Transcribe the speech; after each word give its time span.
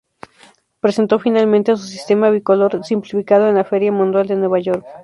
Presentó 0.79 1.19
finalmente 1.19 1.77
su 1.77 1.83
sistema 1.83 2.31
bicolor 2.31 2.83
simplificado 2.83 3.47
en 3.49 3.53
la 3.55 3.63
Feria 3.65 3.91
Mundial 3.91 4.25
de 4.25 4.35
Nueva 4.35 4.59
York. 4.59 4.83